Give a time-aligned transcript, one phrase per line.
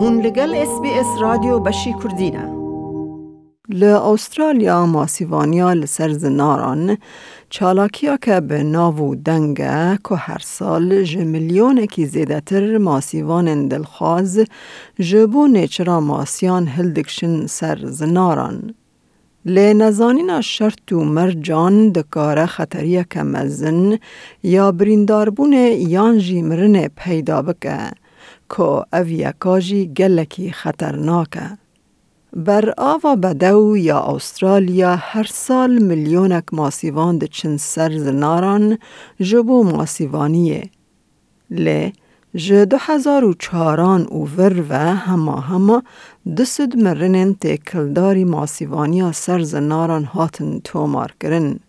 [0.00, 2.58] هون لگل اس بی اس رادیو بشی کردینه
[3.84, 6.98] استرالیا ماسیوانیا لسر زناران
[7.50, 14.40] چالاکیا که به ناو دنگه که هر سال ج میلیون کی زیده تر ماسیوان دلخواز
[15.00, 18.74] جبو نیچرا ماسیان هلدکشن سر زناران.
[19.44, 23.98] لی نزانینا شرط و مرجان دکاره خطریه که مزن
[24.42, 27.78] یا برینداربون یان جی مرن پیدا بکه
[28.56, 31.58] که او یکاجی گلکی خطرناکه.
[32.36, 38.78] بر آوا بدو یا استرالیا هر سال میلیونک ماسیوان ده چن سر زناران
[39.20, 40.70] جبو ماسیوانیه.
[41.50, 41.92] لی
[42.34, 44.26] جه دو هزار و چاران و
[44.70, 44.74] و
[45.06, 45.82] هما هما
[46.36, 51.60] دسد مرنن تکلداری ماسیوانیا سر زناران هاتن تومار کرن.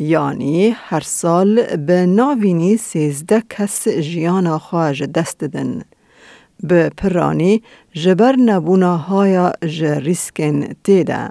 [0.00, 5.82] یعنی هر سال به ناوینی سیزده کس جیانا خواج دست دن.
[6.62, 11.30] به پرانی جبر نبونا های ج ریسکن تیده.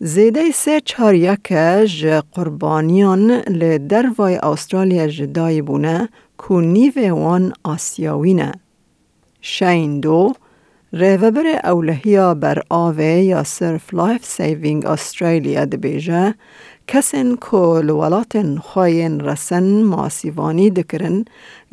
[0.00, 8.52] زیده سه چار یکه ج قربانیان ل دروای استرالیا جدای بونه کو نیو وان آسیاوینه.
[9.40, 10.32] شین دو
[10.92, 16.34] ریوبر اولهیا بر آوه یا سرف لایف سیوینگ استرالیا دبیجه
[16.86, 21.24] کسین کو لولاتن خواین رسن ماسیوانی دکرن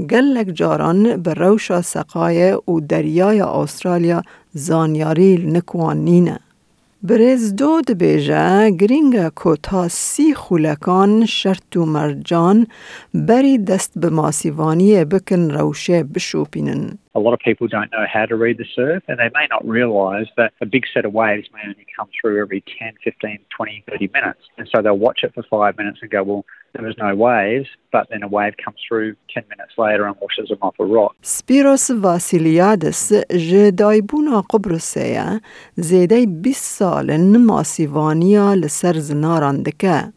[0.09, 4.21] گلک جاران به روشا سقای و دریای استرالیا
[4.53, 6.39] زانیاریل نکوانینه.
[7.04, 12.66] برز دو بیجه گرینگ کو تا سی خولکان شرط و مرجان
[13.14, 16.98] بری دست به ماسیوانی بکن روشه بشوپینن.
[17.14, 19.62] A lot of people don't know how to read the surf and they may not
[19.78, 23.84] realise that a big set of waves may only come through every 10, 15, 20,
[23.90, 24.42] 30 minutes.
[24.56, 26.44] And so they'll watch it for five minutes and go, well,
[31.21, 35.41] سبيروس فاسيليادس جدايبونا قبرصية
[35.77, 40.11] زيدي بيس سالن ماسيفانيا لسر زناران دكا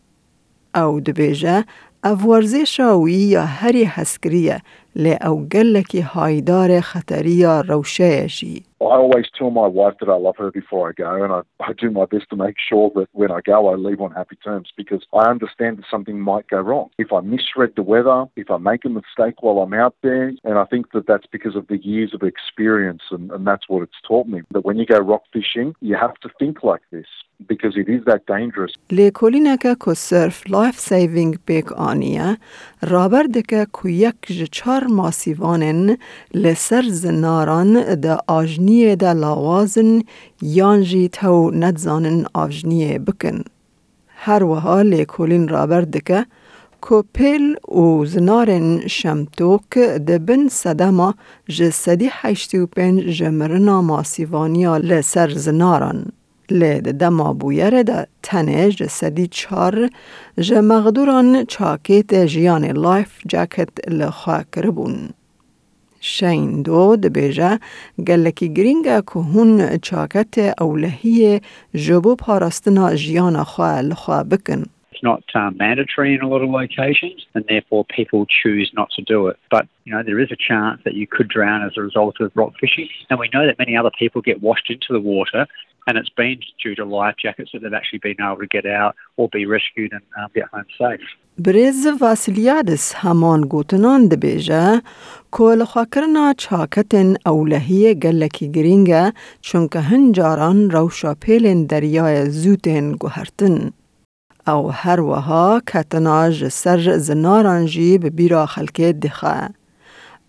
[0.76, 1.66] أو دبيجة
[2.04, 4.58] افورزي شاوي يا هري هسكرية
[4.94, 10.88] لأو قلكي هايدار خطرية روشايشي I always tell my wife that I love her before
[10.88, 13.68] I go, and I, I do my best to make sure that when I go,
[13.68, 16.88] I leave on happy terms because I understand that something might go wrong.
[16.96, 20.58] If I misread the weather, if I make a mistake while I'm out there, and
[20.58, 24.00] I think that that's because of the years of experience, and, and that's what it's
[24.06, 24.40] taught me.
[24.52, 27.06] That when you go rock fishing, you have to think like this
[27.48, 28.72] because it is that dangerous.
[28.90, 32.38] لیکولینکه که صرف لایف سیوینگ پیک آنیه
[32.82, 35.96] رابردکه که یک جچار ماسیوانن
[36.34, 40.02] لسر زناران ده آجنیه ده لاوازن
[40.42, 43.44] یانجی تو ندزانن آجنیه بکن.
[44.08, 46.26] هر وها لیکولین رابردکه
[46.88, 51.14] که پیل و زنارن شمتوک ده بن صدما
[51.48, 56.12] جسدی حیشتی و پنج جمرنا ماسیوانیا لسر زناران.
[56.52, 59.90] لید دما بویر دا تنه جسدی چار
[60.38, 65.10] جه مغدوران چاکیت جیان لایف جاکت لخوا کربون.
[66.00, 67.58] شین دو دبیجه
[68.06, 71.40] گلکی گرینگه که هون چاکت اولهی
[71.74, 74.64] جبو پاراستنا جیان خواه لخوا بکن.
[74.92, 79.02] It's not um, mandatory in a lot of locations, and therefore people choose not to
[79.02, 79.36] do it.
[79.50, 82.30] But you know there is a chance that you could drown as a result of
[82.34, 85.46] rock fishing, and we know that many other people get washed into the water,
[85.90, 88.92] and it's been due to life jackets that they've actually been able to get out
[89.18, 91.08] or be rescued and um, get home safe.
[91.38, 94.82] برز واسیلیادس همان گوتنان دبیجه
[95.30, 103.72] کل خاکرنا چاکتن اولهی گلکی گرینگه چونکه هنجاران روشا پیلن دریای زوتن گوهرتن.
[104.46, 109.48] او هر وها کتناج سر زناران جی به بیرا خلکه دخه.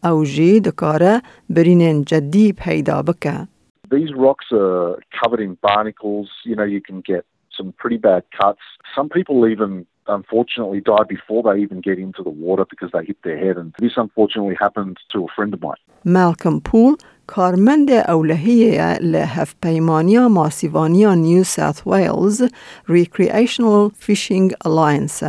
[0.04, 3.48] او جی دکاره برینن جدی پیدا بکه.
[3.91, 6.29] These rocks are covered in barnacles.
[6.45, 7.25] You know, you can get
[7.57, 8.61] some pretty bad cuts.
[8.95, 13.19] Some people even unfortunately die before they even get into the water because they hit
[13.23, 13.57] their head.
[13.57, 15.77] And this unfortunately happened to a friend of mine.
[16.05, 16.97] Malcolm Poole
[17.27, 22.43] کارمند اولهیه لحف پیمانیا ماسیوانیا نیو ساوت ویلز
[22.89, 25.23] Recreational Fishing Alliance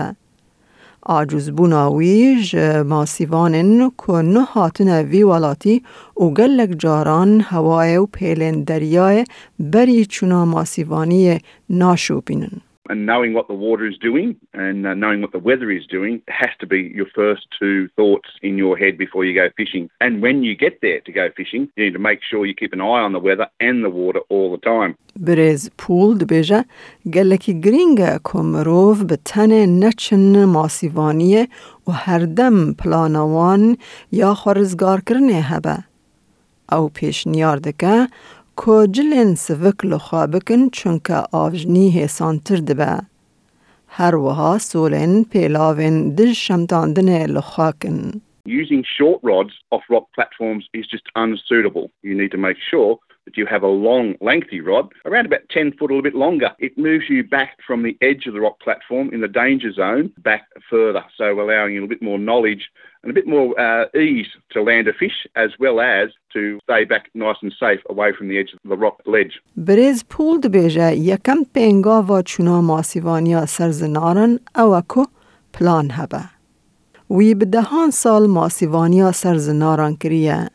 [1.02, 2.56] آجوز بوناوی ج
[2.86, 5.82] ماسیوانن که نه هاتن وی ولاتی
[6.16, 9.24] و گلک جاران هوای و پیلن دریای
[9.58, 11.38] بری چونا ماسیوانی
[11.70, 12.71] ناشو بینن.
[12.89, 16.21] and knowing what the water is doing and uh, knowing what the weather is doing
[16.27, 19.89] has to be your first two thoughts in your head before you go fishing.
[20.01, 22.73] And when you get there to go fishing, you need to make sure you keep
[22.73, 24.95] an eye on the weather and the water all the time.
[25.19, 26.65] برز پول دبیجه
[27.13, 31.47] گلکی گرینگه کمروف به تن نچن ماسیوانیه
[31.87, 33.77] و هر دم پلانوان
[34.11, 35.77] یا خورزگار کرنه هبه.
[36.71, 38.07] او پیشنیار دکه
[38.56, 42.98] که جلین سوک لخوا بکن چونکه آوجنی هسانتر دبه.
[43.88, 48.20] هر وها سولین پیلاوین دل شمتاندن لخوا کن.
[48.48, 51.86] Using short rods off rock platforms is just unsuitable.
[52.02, 52.98] You need to make sure
[53.31, 56.51] that you have a long, lengthy rod, around about 10 foot, a little bit longer.
[56.59, 60.13] It moves you back from the edge of the rock platform in the danger zone
[60.19, 62.63] back further, so allowing you a little bit more knowledge
[63.03, 66.83] and a bit more uh, ease to land a fish as well as to stay
[66.85, 69.41] back nice and safe away from the edge of the rock ledge.
[69.57, 75.03] بریز پول دبیجه یکم پینگا و چونا ماسیوانیا سرزنارن او اکو
[75.53, 76.21] پلان هبه.
[77.11, 80.49] وی به دهان سال ماسیوانیا سرزناران کریه.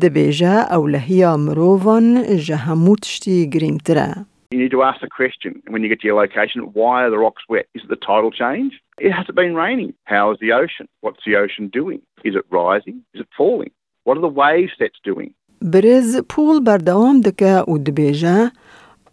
[0.00, 4.14] دبیجه او لحیا مرووان جهموتشتی گرینگتره.
[4.52, 7.22] You need to ask the question when you get to your location why are the
[7.26, 7.66] rocks wet?
[7.76, 8.72] Is it the tidal change?
[9.06, 9.92] It has it been raining?
[10.14, 10.86] How is the ocean?
[11.04, 12.00] What's the ocean doing?
[12.28, 12.96] Is it rising?
[13.14, 13.72] Is it falling?
[14.04, 15.30] What are the wave sets doing?
[15.62, 18.52] بریز پول بردوام دکه و دبیجه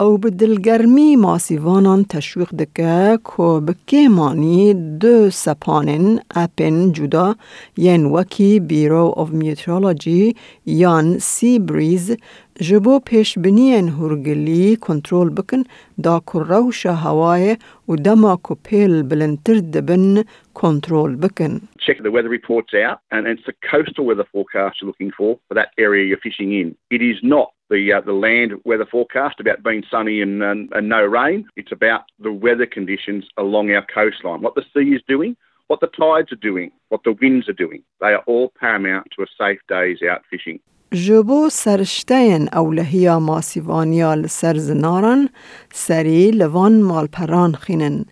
[0.02, 7.36] او به دلگرمی ماسیوانان تشویق دکه که بکی مانی دو سپانن اپن جدا
[7.78, 10.36] ین وکی بیرو of میترولوژی
[10.66, 12.18] یان سی بریز
[12.62, 15.64] جبو پیش بنین هرگلی کنترول بکن
[16.04, 17.58] دا که روش هوای
[17.90, 20.24] و دما که پیل بلنتر دبن
[20.54, 21.62] کنترول بکن.
[21.86, 25.56] check the weather reports out, and it's the coastal weather forecast you're looking for for
[25.60, 26.68] that area you're fishing in.
[26.96, 30.90] It is not the uh, the land weather forecast about being sunny and, and, and
[30.90, 31.48] no rain.
[31.56, 35.36] It's about the weather conditions along our coastline, what the sea is doing,
[35.68, 37.84] what the tides are doing, what the winds are doing.
[38.02, 40.60] They are all paramount to a safe days out fishing.
[40.94, 45.30] جبو سرشتین اولهیا ماسیوانیا لسر زنارن
[45.74, 48.06] سری لوان مالپران خینن.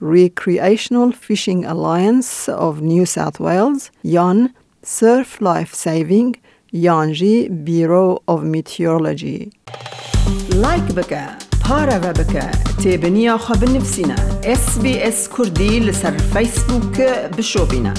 [0.00, 4.48] Recreational Fishing Alliance of New South Wales یان
[4.82, 6.36] Surf Life Saving
[6.74, 9.50] یان جی Bureau of Meteorology
[10.62, 11.24] لایک بکه
[11.64, 12.46] پارە بکە
[12.82, 14.18] تێبنییا خە بنفسینە
[14.60, 16.96] SسBS کوردی لەسەر فیسبووک
[17.36, 17.94] بشۆبینە.